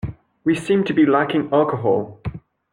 We 0.43 0.55
seem 0.55 0.83
to 0.85 0.95
be 0.95 1.05
lacking 1.05 1.53
alcohol. 1.53 2.21